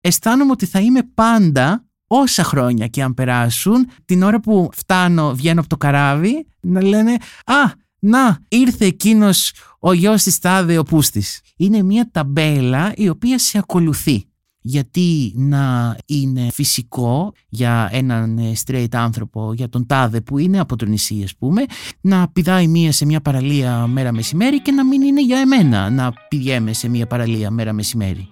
[0.00, 5.60] αισθάνομαι ότι θα είμαι πάντα όσα χρόνια και αν περάσουν, την ώρα που φτάνω, βγαίνω
[5.60, 7.12] από το καράβι, να λένε
[7.44, 11.40] «Α, να, ήρθε εκείνος ο γιος της τάδε ο πούστης».
[11.56, 14.24] Είναι μια ταμπέλα η οποία σε ακολουθεί.
[14.62, 20.84] Γιατί να είναι φυσικό για έναν straight άνθρωπο, για τον τάδε που είναι από το
[20.86, 21.64] νησί ας πούμε,
[22.00, 26.12] να πηδάει μία σε μια παραλία μέρα μεσημέρι και να μην είναι για εμένα να
[26.28, 28.28] πηγαίνουμε σε μια παραλία μέρα μεσημέρι.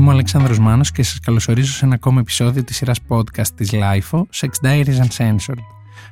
[0.00, 3.70] Είμαι ο Αλεξάνδρος Μάνος και σας καλωσορίζω σε ένα ακόμα επεισόδιο της σειράς podcast της
[3.72, 5.62] LIFO, Sex Diaries Uncensored.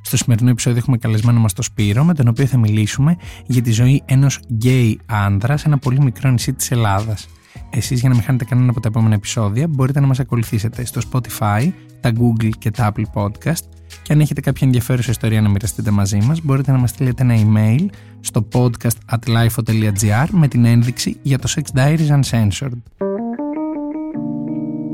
[0.00, 3.16] Στο σημερινό επεισόδιο έχουμε καλεσμένο μας το Σπύρο, με τον οποίο θα μιλήσουμε
[3.46, 7.28] για τη ζωή ενός γκέι άνδρα σε ένα πολύ μικρό νησί της Ελλάδας.
[7.70, 11.00] Εσείς για να μην χάνετε κανένα από τα επόμενα επεισόδια μπορείτε να μας ακολουθήσετε στο
[11.10, 13.64] Spotify, τα Google και τα Apple Podcast
[14.02, 17.34] και αν έχετε κάποια ενδιαφέρουσα ιστορία να μοιραστείτε μαζί μας μπορείτε να μας στείλετε ένα
[17.36, 17.86] email
[18.20, 23.07] στο podcast at με την ένδειξη για το Sex Diaries Uncensored.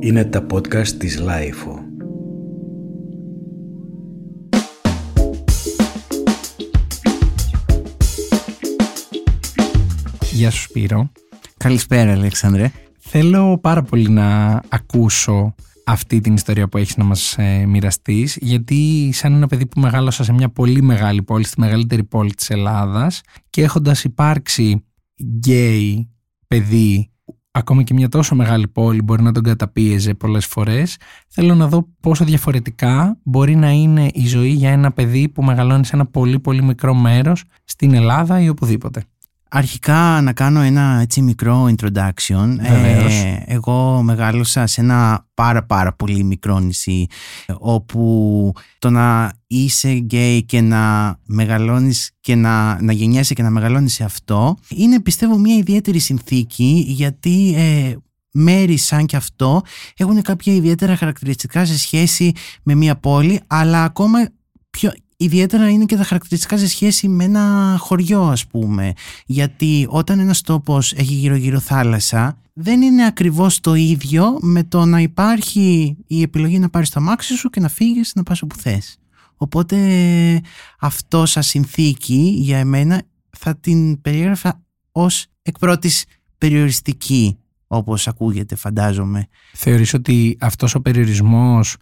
[0.04, 1.78] Είναι τα podcast της Lifeo.
[10.32, 11.12] Γεια σου Σπύρο.
[11.56, 12.70] Καλησπέρα Αλέξανδρε.
[12.98, 19.10] Θέλω πάρα πολύ να ακούσω αυτή την ιστορία που έχεις να μας ε, μοιραστείς γιατί
[19.12, 23.20] σαν ένα παιδί που μεγάλωσα σε μια πολύ μεγάλη πόλη, στη μεγαλύτερη πόλη της Ελλάδας
[23.50, 24.84] και έχοντας υπάρξει
[25.22, 26.10] γκέι
[26.46, 27.13] παιδί
[27.56, 30.96] ακόμη και μια τόσο μεγάλη πόλη μπορεί να τον καταπίεζε πολλές φορές
[31.28, 35.84] θέλω να δω πόσο διαφορετικά μπορεί να είναι η ζωή για ένα παιδί που μεγαλώνει
[35.84, 39.04] σε ένα πολύ πολύ μικρό μέρος στην Ελλάδα ή οπουδήποτε.
[39.56, 42.56] Αρχικά να κάνω ένα έτσι μικρό introduction.
[42.58, 47.06] Ε, εγώ μεγάλωσα σε ένα πάρα πάρα πολύ μικρό νησί
[47.58, 53.92] όπου το να είσαι γκέι και να μεγαλώνεις και να, να γεννιέσαι και να μεγαλώνεις
[53.92, 57.96] σε αυτό είναι πιστεύω μια ιδιαίτερη συνθήκη γιατί ε,
[58.32, 59.62] μέρη σαν και αυτό
[59.96, 64.28] έχουν κάποια ιδιαίτερα χαρακτηριστικά σε σχέση με μια πόλη αλλά ακόμα
[64.70, 64.92] πιο,
[65.24, 68.92] ιδιαίτερα είναι και τα χαρακτηριστικά σε σχέση με ένα χωριό ας πούμε.
[69.26, 74.84] Γιατί όταν ένας τόπος έχει γύρω γύρω θάλασσα δεν είναι ακριβώς το ίδιο με το
[74.84, 78.56] να υπάρχει η επιλογή να πάρεις το αμάξι σου και να φύγεις να πας όπου
[78.56, 78.98] θες.
[79.36, 79.76] Οπότε
[80.80, 84.62] αυτό σαν συνθήκη για εμένα θα την περιέγραφα
[84.92, 86.04] ως εκ πρώτης
[86.38, 89.26] περιοριστική όπως ακούγεται φαντάζομαι.
[89.52, 91.76] Θεωρείς ότι αυτός ο περιορισμός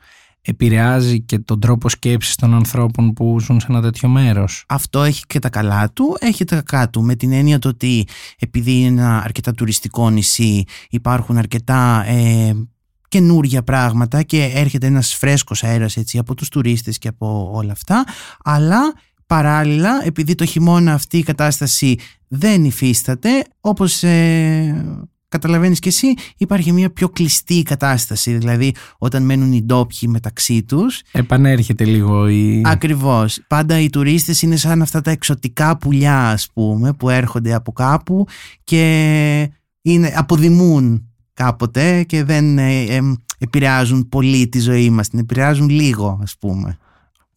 [0.45, 4.65] επηρεάζει και τον τρόπο σκέψης των ανθρώπων που ζουν σε ένα τέτοιο μέρος.
[4.69, 8.07] Αυτό έχει και τα καλά του, έχει τα κακά του με την έννοια το ότι
[8.39, 12.53] επειδή είναι ένα αρκετά τουριστικό νησί υπάρχουν αρκετά ε,
[13.09, 18.05] καινούργια πράγματα και έρχεται ένας φρέσκος αέρας έτσι από τους τουρίστες και από όλα αυτά
[18.45, 18.81] αλλά
[19.27, 21.99] παράλληλα επειδή το χειμώνα αυτή η κατάσταση
[22.29, 29.53] δεν υφίσταται όπως ε, καταλαβαίνεις και εσύ υπάρχει μια πιο κλειστή κατάσταση δηλαδή όταν μένουν
[29.53, 31.03] οι ντόπιοι μεταξύ τους.
[31.13, 32.63] Επανέρχεται λίγο η...
[32.65, 33.41] ακριβώς.
[33.47, 38.27] Πάντα οι τουρίστες είναι σαν αυτά τα εξωτικά πουλιά ας πούμε που έρχονται από κάπου
[38.65, 39.51] και
[39.83, 43.01] είναι, αποδημούν κάποτε και δεν ε, ε,
[43.39, 46.77] επηρεάζουν πολύ τη ζωή μας την επηρεάζουν λίγο ας πούμε.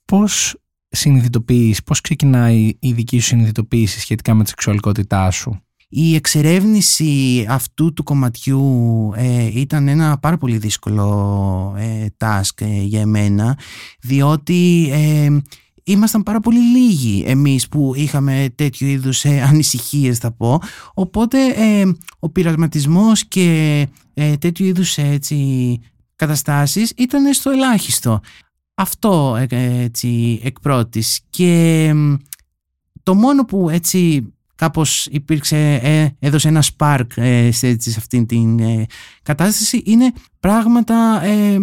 [0.06, 0.56] Πώς
[0.90, 5.65] συνειδητοποιείς, πώς ξεκινάει η δική σου συνειδητοποίηση σχετικά με τη σεξουαλικότητά σου;
[5.98, 13.02] Η εξερεύνηση αυτού του κομματιού ε, ήταν ένα πάρα πολύ δύσκολο ε, task ε, για
[13.02, 13.58] εμένα
[14.02, 15.38] διότι ε,
[15.84, 20.62] ήμασταν πάρα πολύ λίγοι εμείς που είχαμε τέτοιου είδους ανησυχίες θα πω.
[20.94, 21.38] Οπότε
[22.20, 25.80] ο πειρασματισμός και τέτοιου είδους έτσι,
[26.16, 28.20] καταστάσεις ήταν στο ελάχιστο.
[28.74, 31.22] Αυτό έτσι εκ πρώτης.
[31.30, 31.94] Και
[33.04, 38.60] το μόνο που έτσι κάπως υπήρξε, ε, έδωσε ένα spark ε, σε, σε αυτήν την
[38.60, 38.86] ε,
[39.24, 39.82] κατάσταση.
[39.86, 41.58] Είναι πράγματα ε,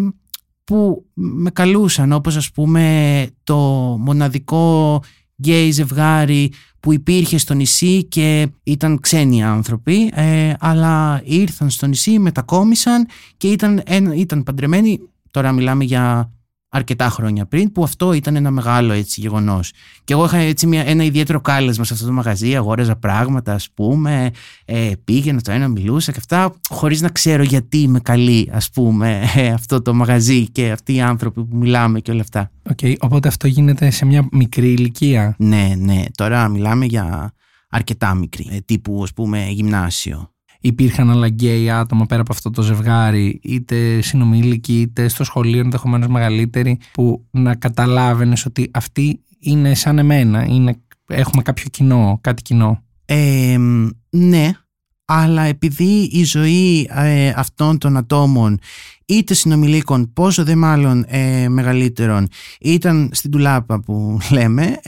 [0.64, 3.56] που με καλούσαν όπως ας πούμε το
[4.00, 5.00] μοναδικό
[5.42, 10.12] γκέι ζευγάρι που υπήρχε στο νησί και ήταν ξένοι άνθρωποι
[10.58, 13.06] αλλά ήρθαν στο νησί, μετακόμισαν
[13.36, 13.82] και ήταν,
[14.14, 15.00] ήταν παντρεμένοι.
[15.30, 16.32] Τώρα μιλάμε για
[16.74, 19.72] αρκετά χρόνια πριν, που αυτό ήταν ένα μεγάλο έτσι γεγονός.
[20.04, 23.70] Και εγώ είχα έτσι μια, ένα ιδιαίτερο κάλεσμα σε αυτό το μαγαζί, αγόραζα πράγματα, ας
[23.74, 24.30] πούμε,
[24.64, 29.22] ε, πήγαινα το ένα, μιλούσα και αυτά, χωρίς να ξέρω γιατί με καλεί, ας πούμε,
[29.36, 32.50] ε, αυτό το μαγαζί και αυτοί οι άνθρωποι που μιλάμε και όλα αυτά.
[32.74, 35.34] Okay, οπότε αυτό γίνεται σε μια μικρή ηλικία.
[35.38, 36.02] Ναι, ναι.
[36.14, 37.32] Τώρα μιλάμε για
[37.68, 42.62] αρκετά μικρή, ε, τύπου ας πούμε γυμνάσιο υπήρχαν άλλα γκέι άτομα πέρα από αυτό το
[42.62, 49.98] ζευγάρι, είτε συνομήλικοι, είτε στο σχολείο ενδεχομένως μεγαλύτεροι, που να καταλάβαινες ότι αυτοί είναι σαν
[49.98, 52.82] εμένα, είναι, έχουμε κάποιο κοινό, κάτι κοινό.
[53.04, 53.56] Ε,
[54.10, 54.50] ναι,
[55.04, 58.58] αλλά επειδή η ζωή ε, αυτών των ατόμων
[59.06, 62.28] είτε συνομιλίκων πόσο δε μάλλον ε, μεγαλύτερων
[62.60, 64.80] ήταν στην τουλάπα που λέμε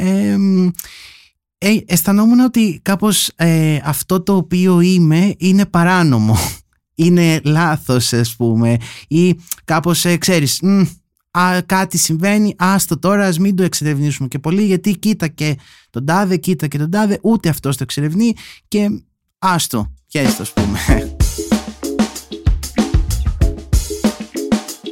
[1.64, 6.36] ε, ε, αισθανόμουν ότι κάπως ε, αυτό το οποίο είμαι είναι παράνομο.
[6.96, 8.76] Είναι λάθος ας πούμε.
[9.08, 9.34] Ή
[9.64, 10.62] κάπως ε, ξέρεις
[11.30, 15.58] α, κάτι συμβαίνει άστο τώρα ας μην το εξερευνήσουμε και πολύ γιατί κοίτα και
[15.90, 18.32] τον τάδε κοίτα και τον τάδε ούτε αυτός το εξερευνεί
[18.68, 18.88] και
[19.38, 20.78] άστο και έστω ας πούμε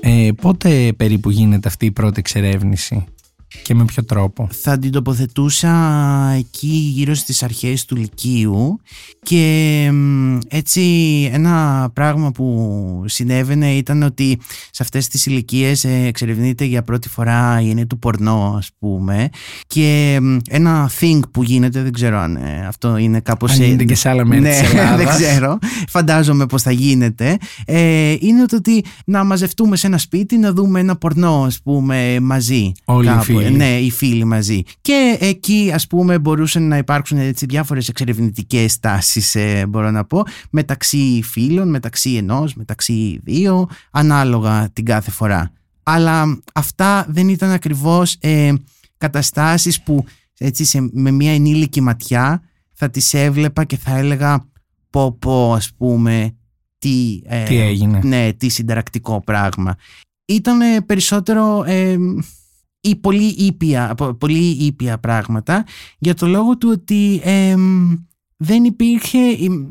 [0.01, 3.05] ε, πότε περίπου γίνεται αυτή η πρώτη εξερεύνηση;
[3.63, 5.73] Και με ποιο τρόπο; Θα την τοποθετούσα
[6.39, 8.81] εκεί γύρω στις αρχές του Λυκείου
[9.23, 9.91] και
[10.49, 10.83] έτσι
[11.33, 14.39] ένα πράγμα που συνέβαινε ήταν ότι
[14.71, 19.29] σε αυτές τις ηλικίες ε, εξερευνείται για πρώτη φορά η έννοια του πορνό ας πούμε
[19.67, 20.19] και
[20.51, 23.53] ένα thing που γίνεται, δεν ξέρω αν ε, αυτό είναι κάπως...
[23.53, 24.97] Αν γίνεται και σε άλλα μέρη ναι, της Ελλάδας.
[24.97, 25.59] δεν ξέρω,
[25.89, 30.81] φαντάζομαι πως θα γίνεται ε, είναι το ότι να μαζευτούμε σε ένα σπίτι να δούμε
[30.81, 33.23] ένα πορνό ας πούμε μαζί Όλοι οι κάπου.
[33.23, 33.42] φίλοι.
[33.51, 34.63] Ναι, οι φίλοι μαζί.
[34.81, 40.23] Και εκεί ας πούμε μπορούσαν να υπάρξουν έτσι διάφορες εξερευνητικές τάσεις ε, μπορώ να πω
[40.51, 45.53] μεταξύ φίλων, μεταξύ ενός, μεταξύ δύο ανάλογα την κάθε φορά.
[45.83, 48.53] Αλλά αυτά δεν ήταν ακριβώς ε,
[48.99, 50.05] καταστάσεις που
[50.39, 52.43] έτσι σε, με μια ενήλικη ματιά
[52.73, 54.47] θα τις έβλεπα και θα έλεγα
[54.91, 56.37] πω πω ας πούμε
[56.79, 58.01] τι, ε, Τι έγινε.
[58.03, 59.77] ναι, τι συνταρακτικό πράγμα.
[60.25, 61.97] Ήταν ε, περισσότερο ε,
[62.83, 65.65] ή πολύ ήπια, πο- πολύ ήπια πράγματα
[65.99, 67.55] για το λόγο του ότι ε,
[68.37, 69.19] δεν υπήρχε,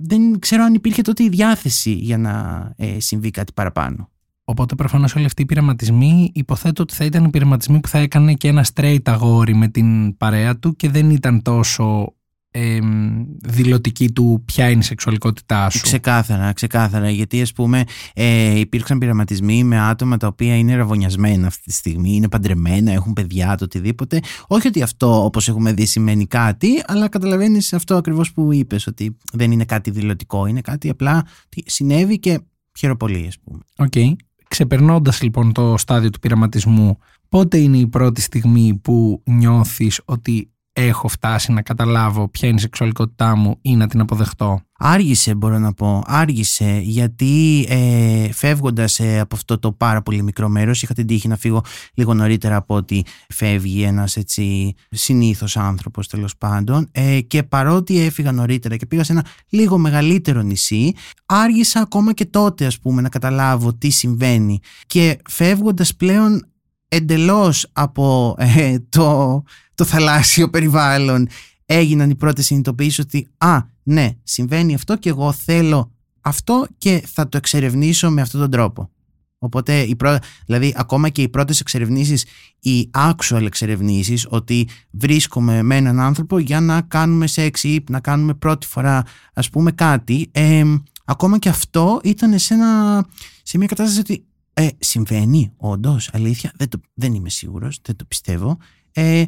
[0.02, 4.10] δεν ξέρω αν υπήρχε τότε η διάθεση για να ε, συμβεί κάτι παραπάνω.
[4.44, 8.34] Οπότε προφανώς όλοι αυτοί οι πειραματισμοί υποθέτω ότι θα ήταν οι πειραματισμοί που θα έκανε
[8.34, 12.16] και ένα straight αγόρι με την παρέα του και δεν ήταν τόσο
[12.52, 15.82] εμ, δηλωτική του ποια είναι η σεξουαλικότητά σου.
[15.82, 17.10] Ξεκάθαρα, ξεκάθαρα.
[17.10, 17.84] Γιατί ας πούμε
[18.14, 23.14] ε, υπήρξαν πειραματισμοί με άτομα τα οποία είναι ραβωνιασμένα αυτή τη στιγμή, είναι παντρεμένα, έχουν
[23.14, 24.20] παιδιά, το οτιδήποτε.
[24.48, 29.18] Όχι ότι αυτό όπως έχουμε δει σημαίνει κάτι, αλλά καταλαβαίνεις αυτό ακριβώς που είπες, ότι
[29.34, 32.40] δεν είναι κάτι δηλωτικό, είναι κάτι απλά ότι συνέβη και
[32.78, 33.60] χαίρω πολύ ας πούμε.
[33.78, 34.20] Οκ.
[34.48, 36.98] Ξεπερνώντας λοιπόν το στάδιο του πειραματισμού,
[37.30, 42.62] πότε είναι η πρώτη στιγμή που νιώθεις ότι έχω φτάσει να καταλάβω ποια είναι η
[42.62, 44.62] σεξουαλικότητά μου ή να την αποδεχτώ.
[44.84, 50.50] Άργησε μπορώ να πω, άργησε γιατί ε, φεύγοντας ε, από αυτό το πάρα πολύ μικρό
[50.50, 51.64] μέρος είχα την τύχη να φύγω
[51.94, 56.88] λίγο νωρίτερα από ότι φεύγει ένας έτσι συνήθως άνθρωπος τέλος πάντων.
[56.92, 60.94] Ε, και παρότι έφυγα νωρίτερα και πήγα σε ένα λίγο μεγαλύτερο νησί
[61.26, 64.60] άργησα ακόμα και τότε ας πούμε να καταλάβω τι συμβαίνει.
[64.88, 66.51] Και φεύγοντας πλέον
[66.94, 69.44] εντελώς από ε, το,
[69.76, 71.28] το θαλάσσιο περιβάλλον
[71.66, 75.92] έγιναν οι πρώτες συνειδητοποιήσεις ότι α, ναι, συμβαίνει αυτό και εγώ θέλω
[76.22, 78.90] αυτό και θα το εξερευνήσω με αυτόν τον τρόπο.
[79.38, 80.18] Οπότε, η πρω...
[80.46, 82.26] δηλαδή, ακόμα και οι πρώτες εξερευνήσεις,
[82.60, 88.34] οι actual εξερευνήσεις, ότι βρίσκομαι με έναν άνθρωπο για να κάνουμε σεξ ή να κάνουμε
[88.34, 89.04] πρώτη φορά,
[89.34, 90.64] ας πούμε, κάτι, ε,
[91.06, 93.06] ακόμα και αυτό ήταν σε, ένα,
[93.44, 94.26] σε μια κατάσταση ότι
[94.62, 98.58] ε, συμβαίνει, όντως, αλήθεια, δεν, το, δεν είμαι σίγουρος, δεν το πιστεύω.
[98.92, 99.24] Ε,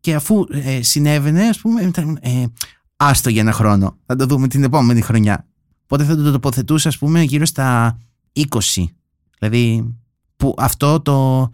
[0.00, 2.44] και αφού ε, συνέβαινε, ας πούμε, ήταν, ε,
[2.96, 3.96] άστο για ένα χρόνο.
[4.06, 5.46] Θα το δούμε την επόμενη χρονιά.
[5.84, 7.98] Οπότε θα το τοποθετούσα, ας πούμε, γύρω στα
[8.32, 8.44] 20.
[9.38, 9.94] Δηλαδή,
[10.36, 11.48] που αυτό το,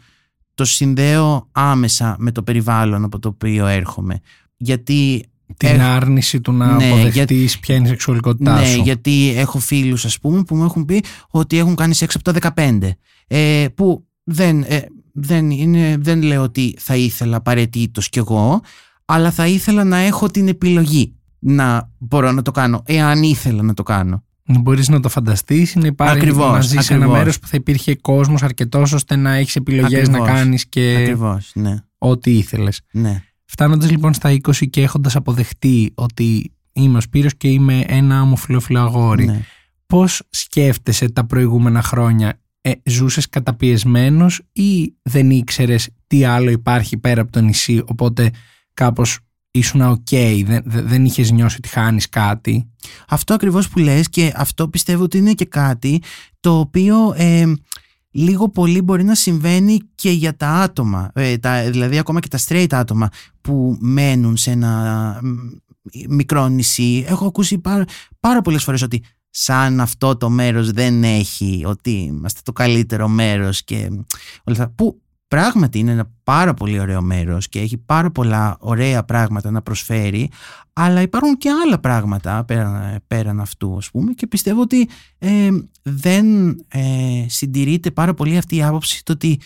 [0.55, 4.21] το συνδέω άμεσα με το περιβάλλον από το οποίο έρχομαι.
[4.57, 8.81] Γιατί Την Έχ- άρνηση του να Ναι, αποδεχτείς ποια είναι η σεξουαλικότητά ναι, σου.
[8.83, 12.53] γιατί έχω φίλους ας πούμε που μου έχουν πει ότι έχουν κάνει σεξ από τα
[12.57, 12.79] 15
[13.27, 14.81] ε, που δεν, ε,
[15.13, 18.61] δεν, είναι, δεν λέω ότι θα ήθελα απαραίτητος κι εγώ
[19.05, 23.75] αλλά θα ήθελα να έχω την επιλογή να μπορώ να το κάνω εάν ήθελα να
[23.75, 27.03] το κάνω Να μπορείς να το φανταστείς ή να υπάρχει Ακριβώς, να ζεις σε ένα
[27.03, 27.19] ακριβώς.
[27.19, 30.39] μέρος που θα υπήρχε κόσμος αρκετός ώστε να έχεις επιλογές να Ακριβώς.
[30.41, 32.81] κάνεις και ακριβώς ναι, ό,τι ήθελες.
[32.93, 33.23] ναι.
[33.53, 38.81] Φτάνοντας λοιπόν στα 20 και έχοντας αποδεχτεί ότι είμαι ο Σπύρος και είμαι ένα ομοφυλόφιλο
[38.81, 39.45] αγόρι, ναι.
[39.87, 47.21] πώς σκέφτεσαι τα προηγούμενα χρόνια, ε, ζούσες καταπιεσμένος ή δεν ήξερες τι άλλο υπάρχει πέρα
[47.21, 48.31] από το νησί, οπότε
[48.75, 49.19] κάπως
[49.51, 50.09] ήσουν οκ,
[50.45, 52.71] δεν, δεν, δεν είχες νιώσει ότι χάνεις κάτι;
[53.09, 56.03] Αυτό ακριβώς που λες και αυτό πιστεύω ότι είναι και κάτι
[56.41, 57.45] το οποίο ε,
[58.11, 62.39] λίγο πολύ μπορεί να συμβαίνει και για τα άτομα, ε, τα, δηλαδή ακόμα και τα
[62.49, 63.09] straight άτομα
[63.41, 65.37] που μένουν σε ένα μ,
[66.09, 67.05] μικρό νησί.
[67.09, 67.85] Έχω ακούσει πάρα,
[68.21, 73.65] πάρα πολλές φορές ότι σαν αυτό το μέρος δεν έχει, ότι είμαστε το καλύτερο μέρος
[73.65, 73.89] και
[74.45, 74.69] όλα αυτά.
[74.69, 79.63] Που πράγματι είναι ένα πάρα πολύ ωραίο μέρος και έχει πάρα πολλά ωραία πράγματα να
[79.63, 80.31] προσφέρει
[80.73, 85.49] αλλά υπάρχουν και άλλα πράγματα πέραν, πέραν αυτού ας πούμε και πιστεύω ότι ε,
[85.83, 89.41] δεν ε, συντηρείται πάρα πολύ αυτή η άποψη το ότι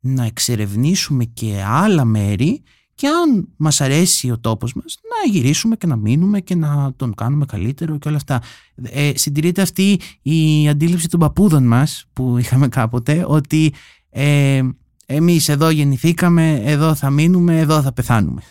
[0.00, 2.62] να εξερευνήσουμε και άλλα μέρη
[2.96, 7.14] και αν μας αρέσει ο τόπος μας να γυρίσουμε και να μείνουμε και να τον
[7.14, 8.42] κάνουμε καλύτερο και όλα αυτά.
[8.82, 13.72] Ε, συντηρείται αυτή η αντίληψη των παππούδων μας που είχαμε κάποτε ότι
[14.10, 14.62] ε,
[15.06, 18.42] εμείς εδώ γεννηθήκαμε, εδώ θα μείνουμε, εδώ θα πεθάνουμε.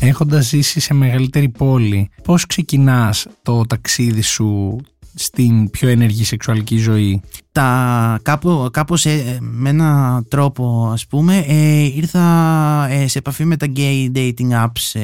[0.00, 4.80] Έχοντας ζήσει σε μεγαλύτερη πόλη, πώς ξεκινάς το ταξίδι σου
[5.18, 7.20] στην πιο ενεργή σεξουαλική ζωή.
[7.52, 13.56] Τα, κάπου, κάπως ε, με έναν τρόπο ας πούμε ε, ήρθα ε, σε επαφή με
[13.56, 15.00] τα gay dating apps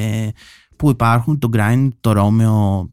[0.75, 2.87] που υπάρχουν, το Grindr, το Romeo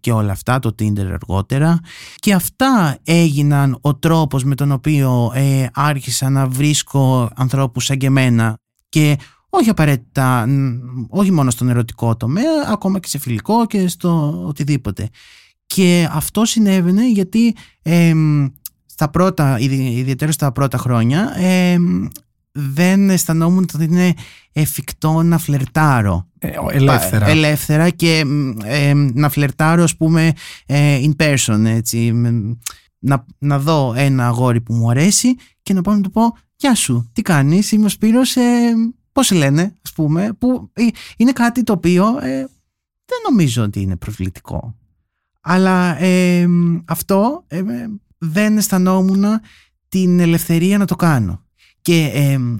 [0.00, 1.80] και όλα αυτά, το Tinder αργότερα
[2.16, 5.32] και αυτά έγιναν ο τρόπος με τον οποίο
[5.72, 9.18] άρχισα να βρίσκω ανθρώπους σαν και εμένα και
[9.50, 10.46] όχι απαραίτητα,
[11.08, 15.08] όχι μόνο στον ερωτικό τομέα, ακόμα και σε φιλικό και στο οτιδήποτε.
[15.74, 17.54] Και αυτό συνέβαινε γιατί
[18.86, 21.32] στα πρώτα, ιδιαίτερα στα πρώτα χρόνια,
[22.52, 24.14] δεν αισθανόμουν ότι είναι
[24.52, 26.28] εφικτό να φλερτάρω.
[26.38, 27.28] Ε, ελεύθερα.
[27.28, 28.24] Ελεύθερα και
[29.14, 30.32] να φλερτάρω ας πούμε
[30.66, 32.12] ε, in person έτσι.
[32.98, 36.74] Να, να δω ένα αγόρι που μου αρέσει και να πάω να του πω «Γεια
[36.74, 38.72] σου, τι κάνεις, είμαι ο Σπύρος, ε,
[39.12, 40.86] πώς λένε» ας πούμε, που ε,
[41.16, 42.04] είναι κάτι το οποίο
[43.04, 44.74] δεν νομίζω ότι είναι προβλητικό.
[45.40, 45.98] Αλλά
[46.84, 47.46] αυτό
[48.18, 49.24] δεν αισθανόμουν
[49.88, 51.44] την ελευθερία να το κάνω.
[51.82, 52.10] Και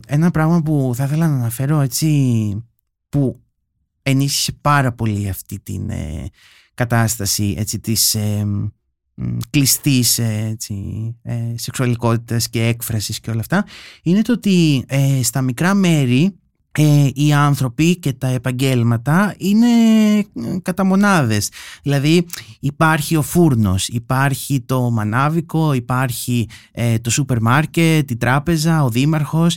[0.07, 2.65] ένα πράγμα που θα ήθελα να αναφέρω έτσι
[3.09, 3.41] που
[4.03, 6.27] ενίσχυσε πάρα πολύ αυτή την ε,
[6.75, 8.47] κατάσταση έτσι, της ε,
[9.51, 10.75] κλειστής έτσι,
[11.23, 13.67] ε, σεξουαλικότητας και έκφρασης και όλα αυτά
[14.03, 16.40] είναι το ότι ε, στα μικρά μέρη
[16.73, 19.67] ε, οι άνθρωποι και τα επαγγέλματα είναι
[20.19, 21.51] ε, κατά μονάδες.
[21.83, 22.27] Δηλαδή
[22.61, 29.57] υπάρχει ο φούρνος, υπάρχει το μανάβικο, υπάρχει ε, το σούπερ μάρκετ, η τράπεζα, ο δήμαρχος.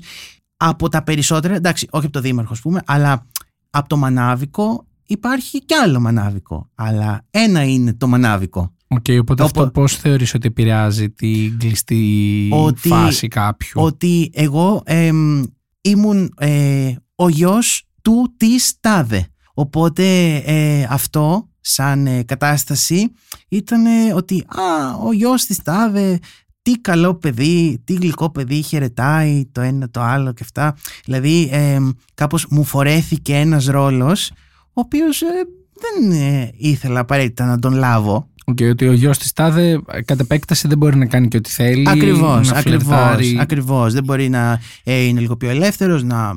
[0.58, 3.28] Από τα περισσότερα, εντάξει όχι από το δήμαρχο πούμε, αλλά
[3.70, 6.70] από το μανάβικο υπάρχει κι άλλο μανάβικο.
[6.76, 8.74] Αλλά ένα είναι το μανάβικο.
[8.88, 14.84] OK, okay, οπότε αυτό πώς θεωρείς ότι επηρεάζει την κλειστή φάση κάποιου; Ότι εγώ
[15.84, 19.28] ήμουν ε, ο γιος του της τάδε.
[19.54, 23.12] Οπότε ε, αυτό σαν ε, κατάσταση
[23.50, 23.86] ήταν
[24.16, 26.20] ότι α, ο γιος της τάδε
[26.62, 30.76] τι καλό παιδί, τι γλυκό παιδί χαιρετάει το ένα το άλλο και αυτά.
[31.06, 31.78] Δηλαδή ε,
[32.14, 34.32] κάπως μου φορέθηκε ένας ρόλος
[34.68, 35.22] ο οποίος
[35.84, 36.12] δεν
[36.58, 38.30] ήθελα απαραίτητα να τον λάβω.
[38.56, 41.90] Και ότι ο γιος της Τάδε κατ' επέκταση δεν μπορεί να κάνει και ό,τι θέλει.
[41.90, 42.52] Ακριβώς.
[43.40, 43.94] Ακριβώς.
[43.94, 46.32] Δεν μπορεί να ε, είναι λίγο πιο ελεύθερος, να.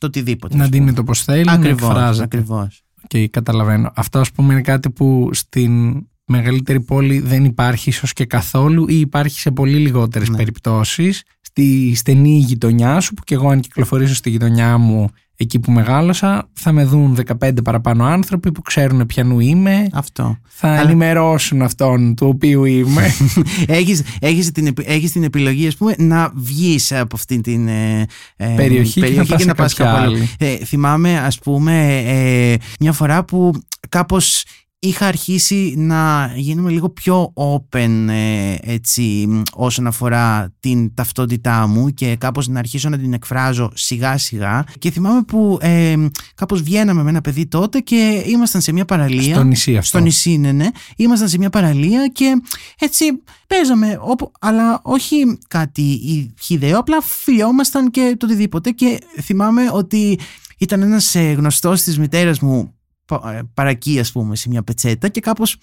[0.00, 0.56] το οτιδήποτε.
[0.56, 1.50] Να δίνει το πώ θέλει.
[1.50, 2.20] Ακριβώς.
[2.20, 2.82] Ακριβώς.
[3.06, 3.92] Και καταλαβαίνω.
[3.94, 9.00] Αυτό, ας πούμε, είναι κάτι που στην μεγαλύτερη πόλη δεν υπάρχει ίσως και καθόλου ή
[9.00, 10.36] υπάρχει σε πολύ λιγότερες ναι.
[10.36, 11.22] περιπτώσεις.
[11.54, 16.48] Στη στενή γειτονιά σου, που και εγώ αν κυκλοφορήσω στη γειτονιά μου εκεί που μεγάλωσα
[16.52, 19.88] θα με δουν 15 παραπάνω άνθρωποι που ξέρουν ποιανού είμαι.
[19.92, 20.38] Αυτό.
[20.46, 20.80] Θα Αλλά...
[20.80, 23.14] ενημερώσουν αυτόν του οποίου είμαι.
[23.66, 28.06] έχεις, έχεις, την, έχεις την επιλογή ας πούμε, να βγεις από αυτή την ε,
[28.36, 30.18] ε περιοχή, περιοχή και να πας, κάπου άλλο.
[30.38, 33.52] Ε, θυμάμαι ας πούμε ε, μια φορά που
[33.88, 34.44] κάπως
[34.84, 42.16] είχα αρχίσει να γίνουμε λίγο πιο open ε, έτσι όσον αφορά την ταυτότητά μου και
[42.16, 45.96] κάπως να αρχίσω να την εκφράζω σιγά σιγά και θυμάμαι που ε,
[46.34, 49.34] κάπως βγαίναμε με ένα παιδί τότε και ήμασταν σε μια παραλία.
[49.34, 49.88] Στο νησί αυτό.
[49.88, 50.68] Στο νησί ναι ναι.
[50.96, 52.42] Ήμασταν σε μια παραλία και
[52.78, 53.04] έτσι
[53.46, 56.00] παίζαμε όπου, αλλά όχι κάτι
[56.40, 58.70] χιδαίο απλά φιλιόμασταν και το οτιδήποτε.
[58.70, 60.18] Και θυμάμαι ότι
[60.58, 62.81] ήταν ένας ε, γνωστός της μητέρας μου ε,
[63.54, 65.56] παρακεί ας πούμε σε μια πετσέτα και κάπως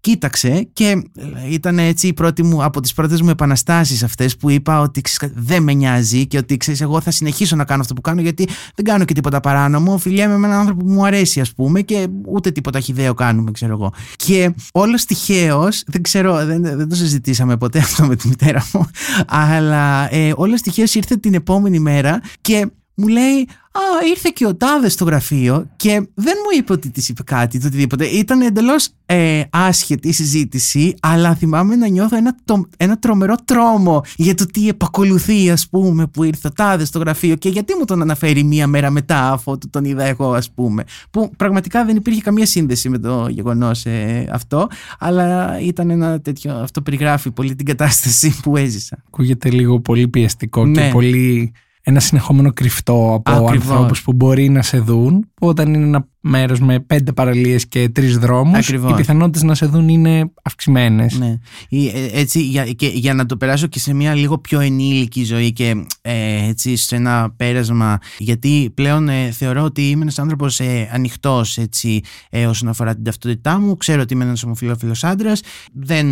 [0.00, 1.02] κοίταξε και
[1.48, 5.02] ήταν έτσι η πρώτη μου, από τις πρώτες μου επαναστάσεις αυτές που είπα ότι
[5.34, 8.48] δεν με νοιάζει και ότι ξέρεις εγώ θα συνεχίσω να κάνω αυτό που κάνω γιατί
[8.74, 12.08] δεν κάνω και τίποτα παράνομο, φιλιέμαι με έναν άνθρωπο που μου αρέσει ας πούμε και
[12.26, 13.92] ούτε τίποτα χιδαίο κάνουμε ξέρω εγώ.
[14.16, 18.86] Και όλος τυχαίως, δεν ξέρω, δεν, δεν το συζητήσαμε ποτέ αυτό με τη μητέρα μου,
[19.48, 22.66] αλλά ε, όλος τυχαίως ήρθε την επόμενη μέρα και
[22.98, 27.08] μου λέει Α, ήρθε και ο Τάδες στο γραφείο και δεν μου είπε ότι της
[27.08, 28.04] είπε κάτι, το οτιδήποτε.
[28.04, 34.02] Ήταν εντελώς ε, άσχετη η συζήτηση, αλλά θυμάμαι να νιώθω ένα, το, ένα τρομερό τρόμο
[34.16, 37.84] για το τι επακολουθεί, ας πούμε, που ήρθε ο Τάδες στο γραφείο και γιατί μου
[37.84, 40.84] τον αναφέρει μία μέρα μετά, αφού τον είδα εγώ, ας πούμε.
[41.10, 46.52] Που πραγματικά δεν υπήρχε καμία σύνδεση με το γεγονός ε, αυτό, αλλά ήταν ένα τέτοιο.
[46.54, 49.02] Αυτό περιγράφει πολύ την κατάσταση που έζησα.
[49.06, 50.90] Ακούγεται λίγο πολύ πιεστικό και Ναι.
[50.90, 51.52] πολύ
[51.88, 53.68] ένα συνεχόμενο κρυφτό από Ακριβώς.
[53.70, 57.88] ανθρώπους που μπορεί να σε δουν που όταν είναι ένα μέρος με πέντε παραλίες και
[57.88, 58.90] τρεις δρόμους Ακριβώς.
[58.90, 61.18] οι πιθανότητες να σε δουν είναι αυξημένες.
[61.18, 61.38] Ναι.
[61.68, 65.24] Ή, ε, Έτσι, για, και, για να το περάσω και σε μια λίγο πιο ενήλικη
[65.24, 70.60] ζωή και ε, έτσι σε ένα πέρασμα γιατί πλέον ε, θεωρώ ότι είμαι ένας άνθρωπος
[70.60, 75.40] ε, ανοιχτός έτσι, ε, όσον αφορά την ταυτότητά μου ξέρω ότι είμαι ένας ομοφιλόφιλος άντρας
[75.72, 76.06] δεν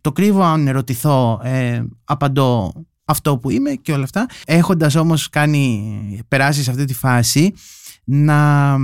[0.00, 2.72] το κρύβω αν ερωτηθώ ε, απαντώ
[3.08, 4.26] αυτό που είμαι και όλα αυτά.
[4.46, 7.52] Έχοντας όμως κάνει περάσει σε αυτή τη φάση
[8.04, 8.76] να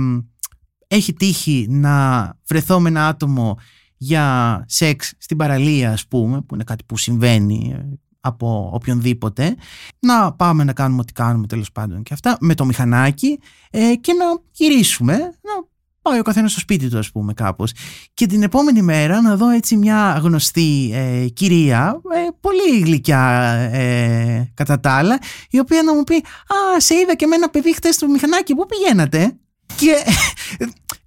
[0.87, 3.57] έχει τύχει να βρεθώ με ένα άτομο
[3.97, 9.55] για σεξ στην παραλία ας πούμε που είναι κάτι που συμβαίνει ε, από οποιονδήποτε
[9.99, 13.39] να πάμε να κάνουμε ό,τι κάνουμε τέλος πάντων και αυτά με το μηχανάκι
[13.71, 15.67] ε, και να γυρίσουμε να
[16.09, 17.71] πάει ο καθένας στο σπίτι του ας πούμε κάπως.
[18.13, 24.51] Και την επόμενη μέρα να δω έτσι μια γνωστή ε, κυρία ε, πολύ γλυκιά ε,
[24.53, 25.19] κατά τα άλλα
[25.49, 28.55] η οποία να μου πει «Α, σε είδα και με ένα παιδί χτες στο μηχανάκι,
[28.55, 29.37] πού πηγαίνατε»
[29.75, 30.03] και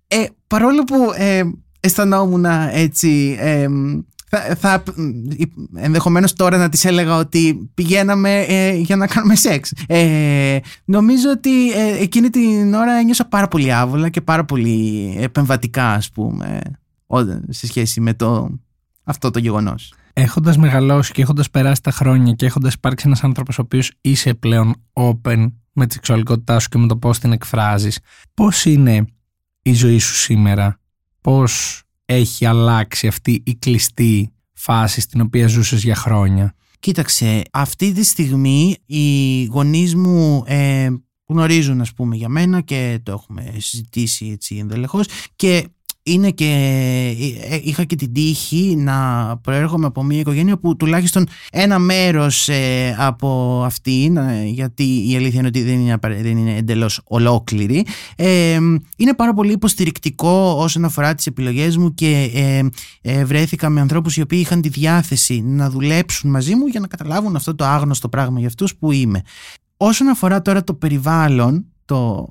[0.09, 1.43] ε, παρόλο που ε,
[1.81, 3.69] αισθανόμουν έτσι ε,
[4.31, 4.83] θα, θα,
[5.75, 9.73] ενδεχομένως τώρα να της έλεγα ότι πηγαίναμε ε, για να κάνουμε σεξ.
[9.87, 15.93] Ε, νομίζω ότι ε, εκείνη την ώρα ένιωσα πάρα πολύ άβολα και πάρα πολύ επεμβατικά
[15.93, 16.61] ας πούμε
[17.07, 18.59] ό- σε σχέση με το,
[19.05, 19.93] αυτό το γεγονός.
[20.13, 24.35] Έχοντας μεγαλώσει και έχοντας περάσει τα χρόνια και έχοντας υπάρξει ένας άνθρωπος ο οποίος είσαι
[24.35, 27.99] πλέον open με τη σεξουαλικότητά σου και με το πώς την εκφράζεις,
[28.35, 29.05] πώς είναι
[29.63, 30.81] η ζωή σου σήμερα,
[31.21, 38.05] πώς έχει αλλάξει αυτή η κλειστή φάση στην οποία ζούσες για χρόνια; Κοίταξε, αυτή τη
[38.05, 40.89] στιγμή οι γονείς μου ε,
[41.27, 45.69] γνωρίζουν ας πούμε για μένα και το έχουμε συζητήσει έτσι ενδελεχώς και
[46.13, 46.45] είναι και
[47.51, 52.97] ε, είχα και την τύχη να προέρχομαι από μια οικογένεια που τουλάχιστον ένα μέρος ε,
[52.99, 57.87] από αυτήν ε, γιατί η αλήθεια είναι ότι δεν είναι, απαραί- δεν είναι εντελώς ολόκληρη
[58.17, 58.59] ε,
[58.97, 62.67] είναι πάρα πολύ υποστηρικτικό όσον αφορά τις επιλογές μου και ε,
[63.01, 66.87] ε, βρέθηκα με ανθρώπους οι οποίοι είχαν τη διάθεση να δουλέψουν μαζί μου για να
[66.87, 69.23] καταλάβουν αυτό το άγνωστο πράγμα για αυτούς που είμαι.
[69.77, 72.29] Όσον αφορά τώρα το περιβάλλον, το,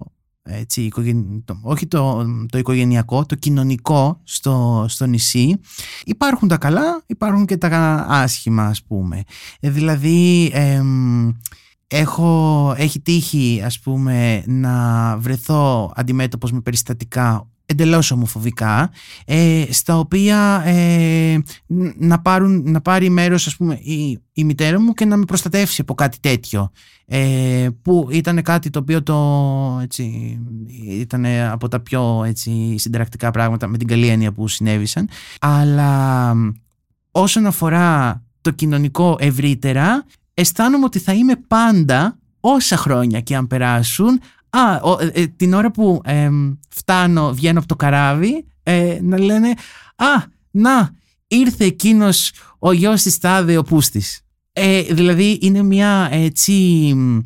[0.47, 5.59] έτσι, οικογεν- το- όχι το, το οικογενειακό, το κοινωνικό στο, στο νησί,
[6.05, 9.23] υπάρχουν τα καλά, υπάρχουν και τα άσχημα ας πούμε.
[9.59, 10.49] Ε, δηλαδή...
[10.53, 11.31] εμ,
[11.89, 18.91] Έχω, έχει τύχει ας πούμε να βρεθώ αντιμέτωπος με περιστατικά εντελώς ομοφοβικά
[19.25, 24.81] ε, στα οποία ε, ν- να, πάρουν, να πάρει μέρος ας πούμε η, η μητέρα
[24.81, 26.71] μου και να με προστατεύσει από κάτι τέτοιο.
[27.09, 30.37] Ε, που ήταν κάτι το οποίο το έτσι,
[30.87, 35.09] ήταν από τα πιο έτσι, συνταρακτικά πράγματα με την καλή έννοια που συνέβησαν.
[35.39, 36.33] Αλλά
[37.11, 44.19] όσον αφορά το κοινωνικό ευρύτερα αισθάνομαι ότι θα είμαι πάντα όσα χρόνια και αν περάσουν
[44.49, 49.19] α, ο- ε, ε, την ώρα που εμ, φτάνω, βγαίνω από το καράβι ε, να
[49.19, 49.49] λένε
[49.95, 50.89] «Α, να,
[51.27, 54.21] ήρθε εκείνος ο γιος της τάδε ο Πούστης».
[54.53, 56.53] Ε, δηλαδή είναι μια έτσι
[56.95, 57.19] μ,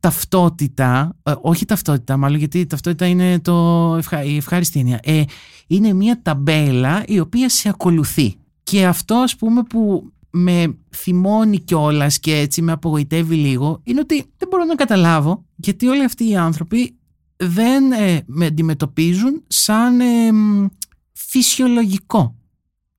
[0.00, 3.54] ταυτότητα, ε, όχι ταυτότητα μάλλον γιατί η ταυτότητα είναι το
[3.98, 5.00] ευχα- η ευχάριστη έννοια.
[5.02, 5.22] Ε,
[5.66, 8.34] είναι μια ταμπέλα η οποία σε ακολουθεί.
[8.62, 14.14] Και αυτό ας πούμε που με θυμώνει κιόλας και έτσι με απογοητεύει λίγο είναι ότι
[14.36, 16.96] δεν μπορώ να καταλάβω γιατί όλοι αυτοί οι άνθρωποι
[17.36, 20.66] δεν ε, με αντιμετωπίζουν σαν ε, μ,
[21.12, 22.36] φυσιολογικό.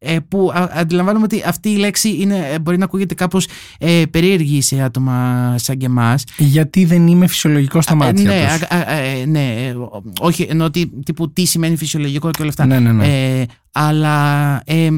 [0.05, 3.47] Ε, που α, αντιλαμβάνομαι ότι αυτή η λέξη είναι, ε, μπορεί να ακούγεται κάπως
[3.79, 8.67] ε, περίεργη σε άτομα σαν και εμάς Γιατί δεν είμαι φυσιολογικό στα μάτια ναι, τους.
[8.67, 12.49] α, α, ε, ναι, ε, ο- όχι εννοώ τι, τύπου τι σημαίνει φυσιολογικό και όλα
[12.49, 12.65] αυτά.
[12.65, 13.39] Ναι, ναι, ναι.
[13.39, 14.89] Ε, αλλά ε,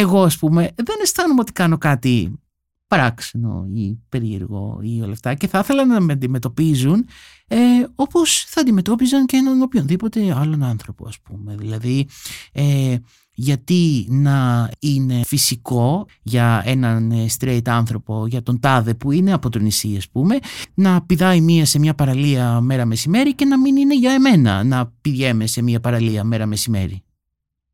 [0.00, 2.40] εγώ ας πούμε δεν αισθάνομαι ότι κάνω κάτι
[2.86, 7.06] παράξενο ή περίεργο ή όλα αυτά και θα ήθελα να με αντιμετωπίζουν
[7.46, 7.56] ε,
[7.94, 11.54] όπως θα αντιμετώπιζαν και έναν οποιονδήποτε άλλον άνθρωπο ας πούμε.
[11.58, 12.08] Δηλαδή
[12.52, 12.96] ε,
[13.32, 19.48] γιατί να είναι φυσικό για έναν ε, straight άνθρωπο, για τον τάδε που είναι από
[19.48, 20.38] το νησί ας πούμε,
[20.74, 24.92] να πηδάει μία σε μια παραλία μέρα μεσημέρι και να μην είναι για εμένα να
[25.00, 27.02] πηγαίνουμε σε μια παραλία μέρα μεσημέρι.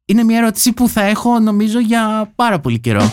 [0.08, 3.12] Είναι μια ερώτηση που θα έχω νομίζω για πάρα πολύ καιρό.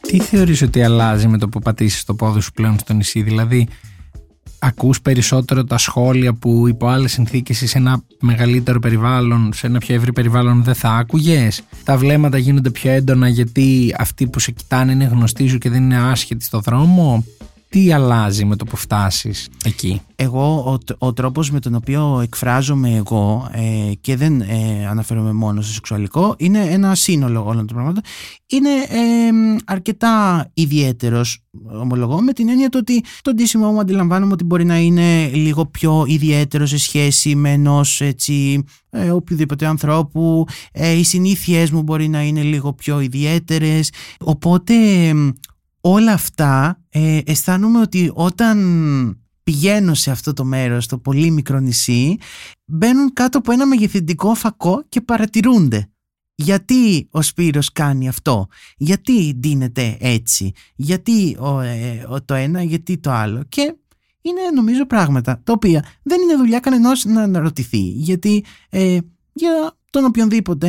[0.00, 3.68] Τι θεωρείς ότι αλλάζει με το που πατήσεις το πόδι σου πλέον στο νησί, δηλαδή
[4.58, 9.94] ακούς περισσότερο τα σχόλια που υπό άλλες συνθήκες σε ένα μεγαλύτερο περιβάλλον, σε ένα πιο
[9.94, 14.92] ευρύ περιβάλλον δεν θα άκουγες; Τα βλέμματα γίνονται πιο έντονα γιατί αυτοί που σε κοιτάνε
[14.92, 17.24] είναι γνωστοί σου και δεν είναι άσχετοι στο δρόμο;
[17.74, 22.94] Τι αλλάζει με το που φτάσεις εκεί; Εγώ, ο, ο τρόπος με τον οποίο εκφράζομαι
[22.94, 28.02] εγώ ε, και δεν ε, αναφέρομαι μόνο στο σεξουαλικό είναι ένα σύνολο όλων των πραγμάτων.
[28.46, 29.30] Είναι ε,
[29.64, 31.42] αρκετά ιδιαίτερος,
[31.80, 35.66] ομολογώ, με την έννοια του ότι το ντύσιμό μου αντιλαμβάνομαι ότι μπορεί να είναι λίγο
[35.66, 40.44] πιο ιδιαίτερο σε σχέση με ενός έτσι ε, οποιοδήποτε ανθρώπου.
[40.72, 43.90] Ε, οι συνήθειές μου μπορεί να είναι λίγο πιο ιδιαίτερες.
[44.20, 44.74] Οπότε
[45.86, 48.58] όλα αυτά ε, αισθάνομαι ότι όταν
[49.42, 52.16] πηγαίνω σε αυτό το μέρος, το πολύ μικρό νησί,
[52.64, 55.88] μπαίνουν κάτω από ένα μεγεθυντικό φακό και παρατηρούνται.
[56.34, 63.10] Γιατί ο Σπύρος κάνει αυτό, γιατί ντύνεται έτσι, γιατί ο, ε, το ένα, γιατί το
[63.10, 63.74] άλλο; Και
[64.20, 68.98] είναι νομίζω πράγματα τα οποία δεν είναι δουλειά κανενός να αναρωτηθεί, γιατί ε,
[69.32, 70.66] για τον οποιονδήποτε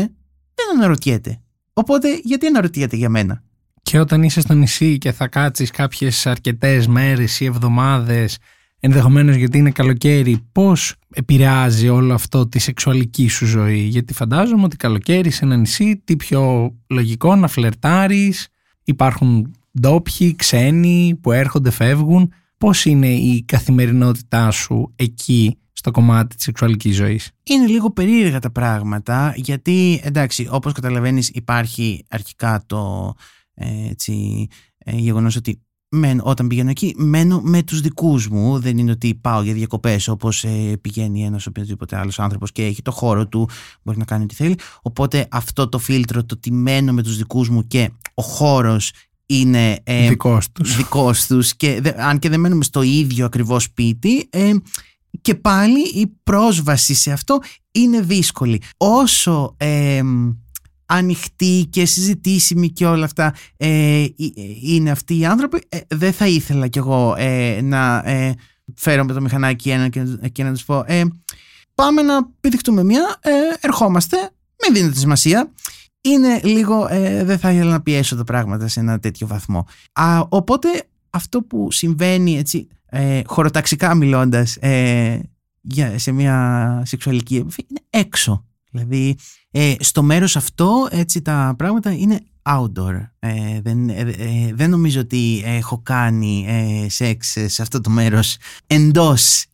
[0.54, 1.42] δεν αναρωτιέται.
[1.74, 3.44] Οπότε γιατί αναρωτιέται για μένα;
[3.86, 8.38] Και όταν είσαι στο νησί και θα κάτσεις κάποιες αρκετές μέρες ή εβδομάδες
[8.80, 14.76] ενδεχομένως γιατί είναι καλοκαίρι, πώς επηρεάζει όλο αυτό τη σεξουαλική σου ζωή; Γιατί φαντάζομαι ότι
[14.76, 18.48] καλοκαίρι σε ένα νησί τι πιο λογικό να φλερτάρεις,
[18.84, 22.34] υπάρχουν ντόπιοι, ξένοι που έρχονται, φεύγουν.
[22.58, 28.52] Πώς είναι η καθημερινότητά σου εκεί στο κομμάτι της σεξουαλικής ζωής; Είναι λίγο περίεργα τα
[28.52, 33.14] πράγματα γιατί εντάξει όπως καταλαβαίνεις υπάρχει αρχικά το
[33.56, 38.60] έτσι, ε, γεγονός ότι μεν, όταν πηγαίνω εκεί μένω με τους δικούς μου.
[38.60, 42.82] Δεν είναι ότι πάω για διακοπές όπως ε, πηγαίνει ένας οποιοδήποτε άλλος άνθρωπος και έχει
[42.82, 43.50] το χώρο του
[43.84, 44.56] μπορεί να κάνει ό,τι θέλει.
[44.82, 48.92] Οπότε αυτό το φίλτρο το ότι μένω με τους δικούς μου και ο χώρος
[49.26, 54.28] είναι ε, δικός τους, δικός τους και αν και δεν μένουμε στο ίδιο ακριβώς σπίτι
[54.30, 54.52] ε,
[55.22, 57.40] και πάλι η πρόσβαση σε αυτό
[57.72, 58.62] είναι δύσκολη.
[58.78, 60.02] Όσο ε,
[60.86, 64.10] ανοιχτή και συζητήσιμη και όλα αυτά ε, ε,
[64.62, 65.64] είναι αυτοί οι άνθρωποι.
[65.70, 68.04] Ε, δεν θα ήθελα κι εγώ ε, να
[68.76, 70.86] φέρω με το μηχανάκι ένα και, και να τους πω
[71.76, 73.20] πάμε να πηδηχτούμε μία
[73.60, 74.18] ερχόμαστε
[74.64, 75.52] μην δίνετε σημασία.
[76.02, 76.88] Είναι λίγο
[77.24, 79.68] δεν θα ήθελα να πιέσω τα πράγματα σε ένα τέτοιο βαθμό.
[79.94, 80.68] Α, οπότε
[81.10, 82.68] αυτό που συμβαίνει έτσι
[83.26, 84.58] χωροταξικά μιλώντας
[85.96, 88.46] σε μια σεξουαλική επαφή είναι έξω
[88.76, 89.16] Δηλαδή
[89.52, 93.10] ε, στο μέρος αυτό έτσι τα πράγματα είναι outdoor.
[93.20, 96.46] Ε, δεν, ε, ε, δεν νομίζω ότι έχω κάνει
[96.90, 99.46] σεξ σε αυτό το μέρος εντός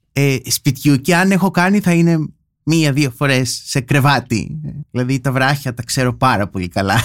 [0.45, 2.17] σπιτιού και αν έχω κάνει θα είναι
[2.63, 4.61] μία-δύο φορές σε κρεβάτι.
[4.91, 6.99] Δηλαδή τα βράχια τα ξέρω πάρα πολύ καλά.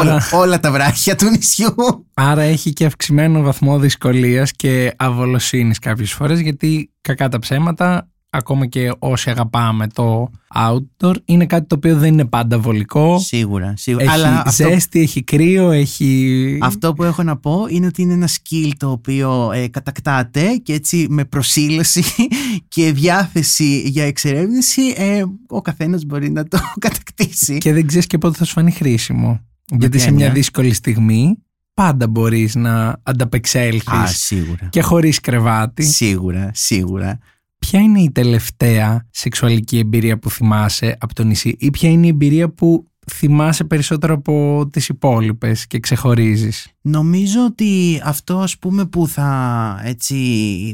[0.00, 1.74] όλα, όλα τα βράχια του νησιού.
[2.14, 8.66] Άρα έχει και αυξημένο βαθμό δυσκολίας και αβολοσύνης κάποιες φορές γιατί κακά τα ψέματα ακόμα
[8.66, 13.18] και όσοι αγαπάμε το outdoor, είναι κάτι το οποίο δεν είναι πάντα βολικό.
[13.18, 14.04] Σίγουρα, σίγουρα.
[14.04, 16.58] Έχει Αλλά ζέστη, έχει κρύο, έχει...
[16.62, 20.72] Αυτό που έχω να πω είναι ότι είναι ένα skill το οποίο ε, κατακτάται και
[20.72, 22.02] έτσι με προσήλωση
[22.74, 27.58] και διάθεση για εξερεύνηση ε, ο καθένας μπορεί να το κατακτήσει.
[27.58, 29.40] Και δεν ξέρεις και πότε θα σου φανεί χρήσιμο.
[29.78, 31.38] Γιατί σε μια δύσκολη στιγμή
[31.74, 34.68] πάντα μπορείς να ανταπεξέλθεις Α, σίγουρα.
[34.70, 35.82] και χωρίς κρεβάτι.
[35.82, 37.18] Σίγουρα, σίγουρα.
[37.58, 42.08] Ποια είναι η τελευταία σεξουαλική εμπειρία που θυμάσαι από το νησί ή ποια είναι η
[42.08, 49.08] εμπειρία που θυμάσαι περισσότερο από τις υπόλοιπες και ξεχωρίζεις; Νομίζω ότι αυτό ας πούμε που
[49.08, 50.14] θα, έτσι,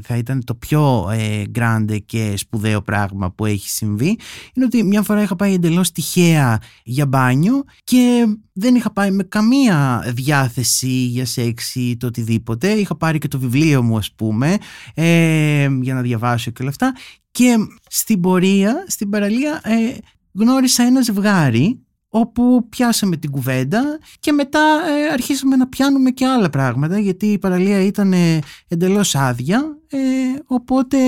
[0.05, 4.19] θα ήταν το πιο ε, grande και σπουδαίο πράγμα που έχει συμβεί
[4.55, 9.23] είναι ότι μια φορά είχα πάει εντελώς τυχαία για μπάνιο και δεν είχα πάει με
[9.23, 12.71] καμία διάθεση για σεξ ή το οτιδήποτε.
[12.71, 14.57] Είχα πάρει και το βιβλίο μου ας πούμε
[14.95, 16.93] ε, για να διαβάσω και όλα αυτά
[17.31, 17.57] και
[17.89, 19.97] στην πορεία, στην παραλία ε,
[20.33, 21.79] γνώρισα ένα ζευγάρι
[22.17, 27.39] όπου πιάσαμε την κουβέντα και μετά ε, αρχίσαμε να πιάνουμε και άλλα πράγματα γιατί η
[27.39, 29.99] παραλία ήταν ε, εντελώς άδεια ε,
[30.47, 30.99] οπότε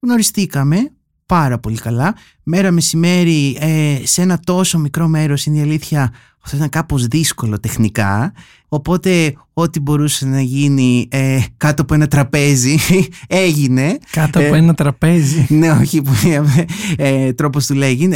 [0.00, 0.90] γνωριστήκαμε
[1.26, 2.14] πάρα πολύ καλά.
[2.42, 6.12] Μέρα μεσημέρι ε, σε ένα τόσο μικρό μέρος είναι η αλήθεια
[6.44, 8.32] αυτό ήταν κάπως δύσκολο τεχνικά
[8.68, 12.76] οπότε ό,τι μπορούσε να γίνει ε, κάτω από ένα τραπέζι
[13.26, 13.98] έγινε.
[14.10, 15.46] Κάτω από ένα τραπέζι.
[15.48, 16.12] ναι όχι που
[16.96, 18.08] ε, τρόπος του λέγει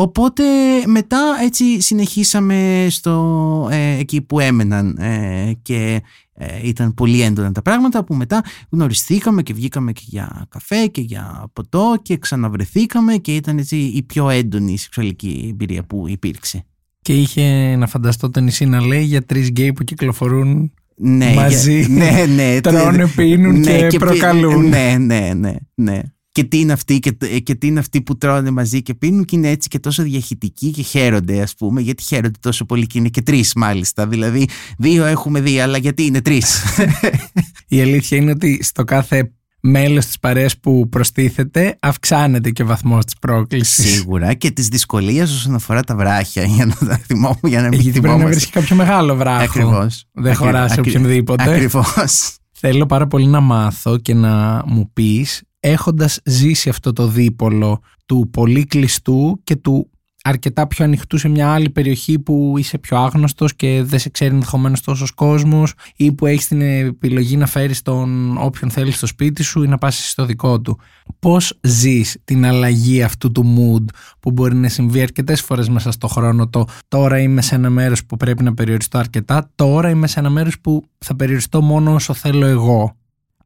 [0.00, 0.44] Οπότε
[0.86, 7.62] μετά έτσι συνεχίσαμε στο, ε, εκεί που έμεναν ε, και ε, ήταν πολύ έντονα τα
[7.62, 13.34] πράγματα που μετά γνωριστήκαμε και βγήκαμε και για καφέ και για ποτό και ξαναβρεθήκαμε και
[13.34, 16.64] ήταν έτσι η πιο έντονη σεξουαλική εμπειρία που υπήρξε.
[17.02, 21.80] Και είχε να φανταστώ το νησί να λέει για τρεις γκέι που κυκλοφορούν ναι, μαζί.
[21.80, 24.68] Για, ναι, ναι, τρώνε, πίνουν ναι, και, και προκαλούν.
[24.68, 26.00] Ναι, ναι, ναι, ναι.
[26.40, 29.36] Και τι, είναι αυτοί, και, και τι είναι αυτοί που τρώνε μαζί και πίνουν και
[29.36, 33.08] είναι έτσι και τόσο διαχειτικοί και χαίρονται ας πούμε γιατί χαίρονται τόσο πολύ και είναι
[33.08, 34.48] και τρεις μάλιστα δηλαδή
[34.78, 36.64] δύο έχουμε δει αλλά γιατί είναι τρεις;
[37.68, 43.04] Η αλήθεια είναι ότι στο κάθε μέλος της παρέας που προστίθεται αυξάνεται και ο βαθμός
[43.04, 43.92] της πρόκλησης.
[43.92, 47.80] Σίγουρα και της δυσκολίας όσον αφορά τα βράχια για να τα θυμόμαι για να μην
[47.80, 49.42] Γιατί πρέπει να βρεις κάποιο μεγάλο βράχο.
[49.42, 50.04] Ακριβώς.
[50.12, 51.54] Δεν χωράς σε οποιονδήποτε.
[51.54, 52.39] Ακριβώς.
[52.62, 58.28] Θέλω πάρα πολύ να μάθω και να μου πεις έχοντας ζήσει αυτό το δίπολο του
[58.30, 59.89] πολύ κλειστού και του
[60.24, 64.34] αρκετά πιο ανοιχτού σε μια άλλη περιοχή που είσαι πιο άγνωστος και δεν σε ξέρει
[64.34, 69.42] ενδεχομένως τόσος κόσμος ή που έχεις την επιλογή να φέρεις τον όποιον θέλεις στο σπίτι
[69.42, 70.78] σου ή να πας στο δικό του.
[71.18, 76.06] Πώς ζεις την αλλαγή αυτού του mood που μπορεί να συμβεί αρκετές φορές μέσα στο
[76.08, 80.18] χρόνο το τώρα είμαι σε ένα μέρος που πρέπει να περιοριστώ αρκετά, τώρα είμαι σε
[80.18, 82.94] ένα μέρος που θα περιοριστώ μόνο όσο θέλω εγώ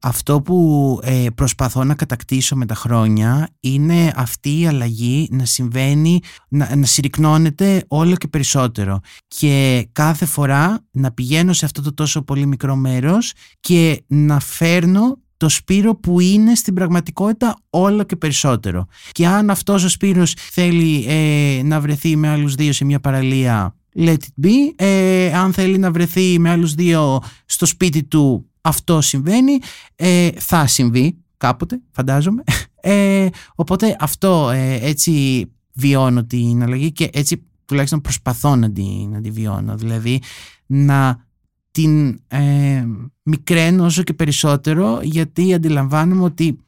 [0.06, 6.20] αυτό που ε, προσπαθώ να κατακτήσω με τα χρόνια είναι αυτή η αλλαγή να συμβαίνει,
[6.48, 12.22] να, να συρρυκνώνεται όλο και περισσότερο και κάθε φορά να πηγαίνω σε αυτό το τόσο
[12.22, 18.86] πολύ μικρό μέρος και να φέρνω το Σπύρο που είναι στην πραγματικότητα όλο και περισσότερο.
[19.12, 23.74] Και αν αυτός ο Σπύρος θέλει ε, να βρεθεί με άλλους δύο σε μια παραλία
[23.96, 24.72] let it be.
[24.76, 29.58] Ε, αν θέλει να βρεθεί με άλλους δύο στο σπίτι του αυτό συμβαίνει,
[29.96, 32.42] ε, θα συμβεί κάποτε φαντάζομαι.
[32.86, 39.20] Ε, οπότε αυτό ε, έτσι βιώνω την αλλαγή και έτσι τουλάχιστον προσπαθώ να τη, να
[39.20, 39.76] τη βιώνω.
[39.76, 40.20] Δηλαδή
[40.66, 41.26] να
[41.70, 42.84] την ε,
[43.22, 46.58] μικραίνω όσο και περισσότερο γιατί αντιλαμβάνομαι ότι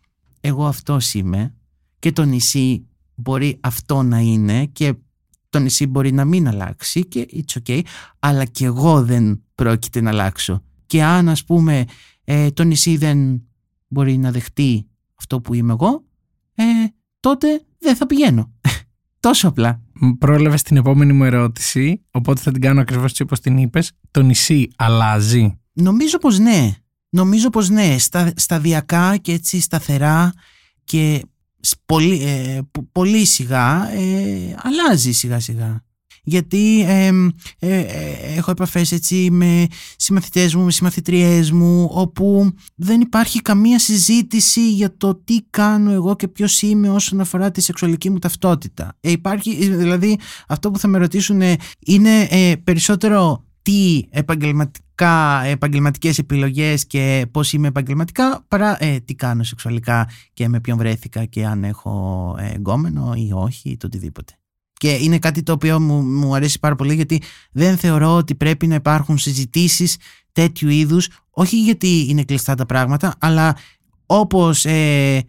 [0.41, 1.55] εγώ αυτό είμαι
[1.99, 4.95] και το νησί μπορεί αυτό να είναι και
[5.57, 7.81] το νησί μπορεί να μην αλλάξει και it's okay
[8.19, 11.85] αλλά και εγώ δεν πρόκειται να αλλάξω και αν ας πούμε
[12.25, 13.43] ε, το νησί δεν
[13.89, 16.05] μπορεί να δεχτεί αυτό που είμαι εγώ,
[16.55, 16.65] ε,
[17.21, 18.53] τότε δεν θα πηγαίνω.
[19.21, 19.83] Τόσο απλά.
[20.19, 23.93] Πρόλαβες την επόμενη μου ερώτηση, οπότε θα την κάνω ακριβώς έτσι όπως την είπες.
[24.11, 26.75] Το νησί αλλάζει; Νομίζω πως ναι.
[27.09, 27.99] Νομίζω πως ναι.
[27.99, 30.33] Στα, σταδιακά και έτσι σταθερά
[30.85, 31.23] και
[31.87, 32.61] πολύ, ε,
[32.93, 35.87] πολύ σιγά ε, αλλάζει σιγά σιγά
[36.29, 37.11] γιατί ε,
[37.59, 37.85] ε,
[38.37, 39.67] έχω επαφές έτσι με
[39.97, 46.17] συμμαθητές μου, με συμμαθητριές μου όπου δεν υπάρχει καμία συζήτηση για το τι κάνω εγώ
[46.17, 48.97] και ποιος είμαι όσον αφορά τη σεξουαλική μου ταυτότητα.
[49.01, 51.43] Ε, υπάρχει, δηλαδή αυτό που θα με ρωτήσουν
[51.87, 52.29] είναι
[52.65, 60.61] περισσότερο τι επαγγελματικά, επαγγελματικές επιλογές και πώς είμαι επαγγελματικά παρά τι κάνω σεξουαλικά και με
[60.61, 64.33] ποιον βρέθηκα και αν έχω εγκόμενο ή όχι ή το οτιδήποτε.
[64.73, 68.67] Και είναι κάτι το οποίο μου, μου αρέσει πάρα πολύ γιατί δεν θεωρώ ότι πρέπει
[68.67, 69.97] να υπάρχουν συζητήσεις
[70.33, 73.57] τέτοιου είδους, όχι γιατί είναι κλειστά τα πράγματα, αλλά
[74.07, 75.23] όπως ε,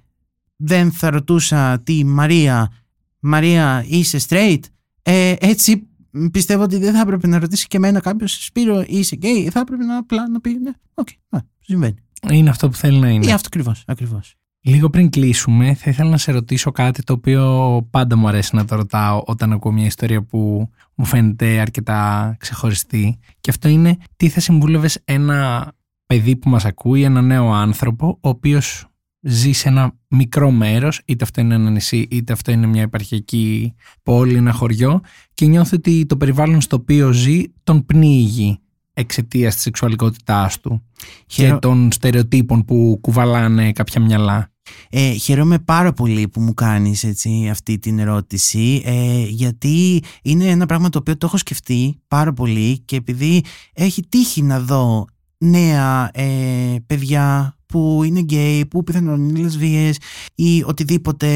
[0.56, 2.71] δεν θα ρωτούσα τη Μαρία,
[3.19, 4.60] Μαρία είσαι straight,
[5.02, 5.87] ε, έτσι
[6.32, 9.84] πιστεύω ότι δεν θα έπρεπε να ρωτήσει και εμένα κάποιος Σπύρο είσαι gay, θα έπρεπε
[9.84, 11.95] να απλά να πει ναι, OK, okay, συμβαίνει.
[12.32, 13.25] Είναι αυτό που θέλει να είναι.
[13.25, 14.36] Είναι αυτό ακριβώς, ακριβώς.
[14.62, 18.65] Λίγο πριν κλείσουμε, θα ήθελα να σε ρωτήσω κάτι το οποίο πάντα μου αρέσει να
[18.65, 23.19] το ρωτάω όταν ακούω μια ιστορία που μου φαίνεται αρκετά ξεχωριστή.
[23.39, 25.71] Και αυτό είναι τι θα συμβούλευες ένα
[26.06, 28.88] παιδί που μας ακούει, ένα νέο άνθρωπο, ο οποίος
[29.21, 33.73] ζει σε ένα μικρό μέρος, είτε αυτό είναι ένα νησί, είτε αυτό είναι μια επαρχιακή
[34.03, 35.01] πόλη, ένα χωριό,
[35.34, 38.60] και νιώθει ότι το περιβάλλον στο οποίο ζει τον πνίγει
[38.93, 40.84] εξαιτίας της σεξουαλικότητάς του
[41.25, 44.51] και των στερεοτύπων που κουβαλάνε κάποια μυαλά.
[44.89, 50.65] Ε, χαίρομαι πάρα πολύ που μου κάνεις έτσι, αυτή την ερώτηση ε, γιατί είναι ένα
[50.65, 55.06] πράγμα το οποίο το έχω σκεφτεί πάρα πολύ και επειδή έχει τύχει να δω
[55.38, 59.97] νέα ε, παιδιά που είναι γκέι, που πιθανόν είναι λεσβείες
[60.36, 61.27] ή οτιδήποτε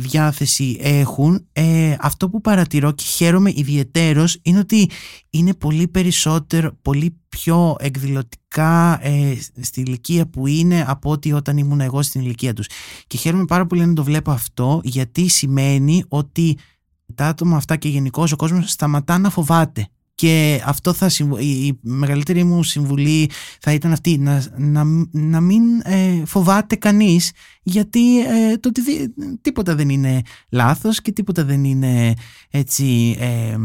[0.00, 4.90] διάθεση έχουν ε, αυτό που παρατηρώ και χαίρομαι ιδιαιτέρως είναι ότι
[5.30, 11.80] είναι πολύ περισσότερο πολύ πιο εκδηλωτικά ε, στη ηλικία που είναι από ότι όταν ήμουν
[11.80, 12.66] εγώ στην ηλικία τους.
[13.06, 16.58] Και χαίρομαι πάρα πολύ να το βλέπω αυτό γιατί σημαίνει ότι
[17.14, 19.88] τα άτομα αυτά και γενικώς ο κόσμος σταματά να φοβάται
[20.20, 23.30] και αυτό θα η μεγαλύτερη μου συμβουλή
[23.60, 28.70] θα ήταν αυτή να, να, να μην ε, φοβάται κανείς γιατί ε, το
[29.40, 32.14] τίποτα δεν είναι λάθος και τίποτα δεν είναι
[32.50, 33.56] έτσι ε,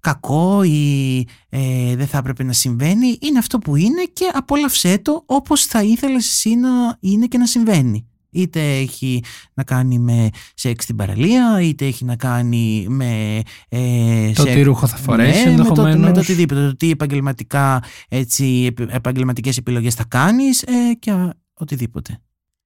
[0.00, 3.18] κακό ή ε, δεν θα έπρεπε να συμβαίνει.
[3.20, 7.46] Είναι αυτό που είναι και απόλαυσέ το όπως θα ήθελες εσύ να είναι και να
[7.46, 9.22] συμβαίνει Είτε έχει
[9.54, 13.40] να κάνει με σεξ στην παραλία, είτε έχει να κάνει με.
[13.68, 16.66] Ε, το τι ρούχο θα φορέσει, ναι, με, το, με το οτιδήποτε.
[16.66, 21.12] Το τι επαγγελματικά, έτσι, επαγγελματικές επιλογές θα κάνεις ε, και
[21.54, 22.18] οτιδήποτε.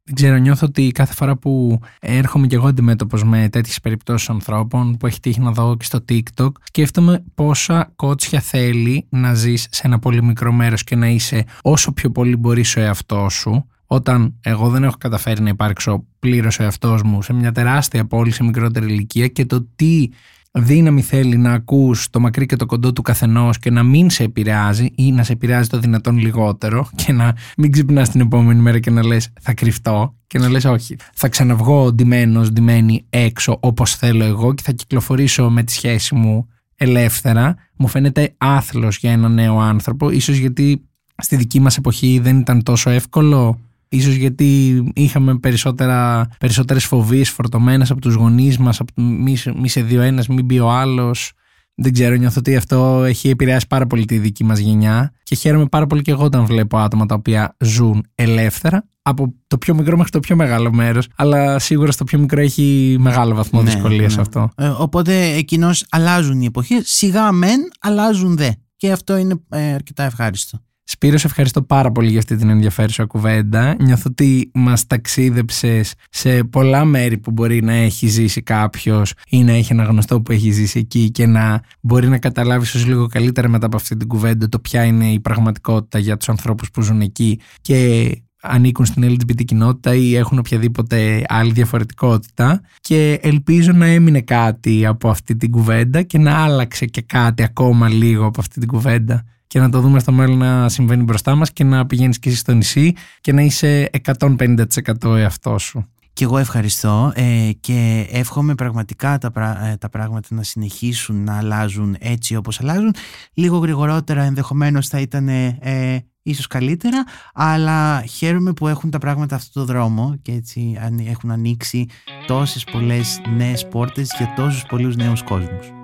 [0.08, 4.96] Δεν ξέρω, νιώθω ότι κάθε φορά που έρχομαι και εγώ αντιμέτωπος με τέτοιες περιπτώσεις ανθρώπων
[4.96, 9.82] που έχει τύχει να δω και στο TikTok, σκέφτομαι πόσα κότσια θέλει να ζεις σε
[9.84, 13.68] ένα πολύ μικρό μέρος και να είσαι όσο πιο πολύ μπορείς ο εαυτός σου.
[13.90, 18.30] Όταν εγώ δεν έχω καταφέρει να υπάρξω πλήρως ο εαυτός μου σε μια τεράστια πόλη
[18.30, 20.08] σε μικρότερη ηλικία και το τι
[20.52, 24.22] δύναμη θέλει να ακούς το μακρύ και το κοντό του καθενός και να μην σε
[24.22, 28.78] επηρεάζει ή να σε επηρεάζει το δυνατόν λιγότερο και να μην ξυπνάς την επόμενη μέρα
[28.78, 33.94] και να λες θα κρυφτώ και να λες όχι θα ξαναβγώ ντυμένος, ντυμένη έξω όπως
[33.94, 39.28] θέλω εγώ και θα κυκλοφορήσω με τη σχέση μου ελεύθερα μου φαίνεται άθλος για ένα
[39.28, 40.82] νέο άνθρωπο ίσως γιατί
[41.16, 47.90] στη δική μας εποχή δεν ήταν τόσο εύκολο Ίσως γιατί είχαμε περισσότερα, περισσότερες φοβίες φορτωμένες
[47.90, 51.32] από τους γονείς μας, από μη, μη σε δύο ένας, μην μπει ο άλλος.
[51.80, 55.66] Δεν ξέρω, νιώθω ότι αυτό έχει επηρεάσει πάρα πολύ τη δική μας γενιά και χαίρομαι
[55.66, 59.96] πάρα πολύ και εγώ όταν βλέπω άτομα τα οποία ζουν ελεύθερα από το πιο μικρό
[59.96, 64.16] μέχρι το πιο μεγάλο μέρος αλλά σίγουρα στο πιο μικρό έχει μεγάλο βαθμό ναι, δυσκολίας
[64.16, 64.20] ναι.
[64.20, 64.50] αυτό.
[64.56, 70.02] Ε, οπότε εκείνος αλλάζουν οι εποχές, σιγά μεν αλλάζουν δε και αυτό είναι ε, αρκετά
[70.02, 70.58] ευχάριστο.
[70.90, 73.76] Σπύρος, σε ευχαριστώ πάρα πολύ για αυτή την ενδιαφέρουσα κουβέντα.
[73.80, 79.52] Νιώθω ότι μας ταξίδεψες σε πολλά μέρη που μπορεί να έχει ζήσει κάποιος ή να
[79.52, 83.48] έχει ένα γνωστό που έχει ζήσει εκεί και να μπορεί να καταλάβεις ίσω λίγο καλύτερα
[83.48, 87.00] μετά από αυτή την κουβέντα το ποια είναι η πραγματικότητα για τους ανθρώπους που ζουν
[87.00, 88.10] εκεί και
[88.42, 95.08] ανήκουν στην LGBT κοινότητα ή έχουν οποιαδήποτε άλλη διαφορετικότητα και ελπίζω να έμεινε κάτι από
[95.08, 99.58] αυτή την κουβέντα και να άλλαξε και κάτι ακόμα λίγο από αυτή την κουβέντα και
[99.58, 102.52] να το δούμε στο μέλλον να συμβαίνει μπροστά μας και να πηγαίνεις και εσύ στο
[102.52, 105.88] νησί και να είσαι 150% εαυτός σου.
[106.12, 109.32] Και εγώ ευχαριστώ ε, και εύχομαι πραγματικά τα,
[109.72, 112.94] ε, τα πράγματα να συνεχίσουν να αλλάζουν έτσι όπως αλλάζουν.
[113.34, 119.60] Λίγο γρηγορότερα ενδεχομένως θα ήταν ε, ίσως καλύτερα, αλλά χαίρομαι που έχουν τα πράγματα αυτό
[119.60, 121.86] το δρόμο και έτσι έχουν ανοίξει
[122.26, 125.77] τόσες πολλές νέες πόρτες για τόσους πολλούς νέους κόσμους.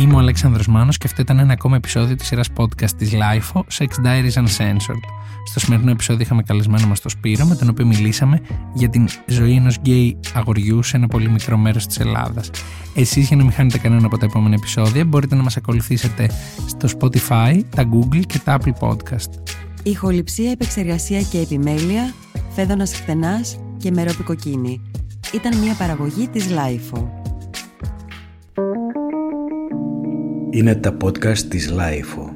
[0.00, 3.60] Είμαι ο Αλέξανδρος Μάνος και αυτό ήταν ένα ακόμα επεισόδιο της σειράς podcast της LIFO,
[3.78, 5.02] Sex Diaries Uncensored.
[5.44, 8.40] Στο σημερινό επεισόδιο είχαμε καλεσμένο μας το Σπύρο, με τον οποίο μιλήσαμε
[8.74, 12.50] για την ζωή ενός γκέι αγοριού σε ένα πολύ μικρό μέρος της Ελλάδας.
[12.94, 16.30] Εσείς για να μην χάνετε κανένα από τα επόμενα επεισόδια μπορείτε να μας ακολουθήσετε
[16.66, 19.30] στο Spotify, τα Google και τα Apple Podcast.
[19.82, 22.12] Ηχοληψία, επεξεργασία και επιμέλεια,
[22.54, 24.80] φέδωνας χτενάς και μερόπικοκίνη.
[25.34, 27.29] Ήταν μια παραγωγή της LIFO.
[30.52, 32.29] Είναι τα podcast της Λάιφο.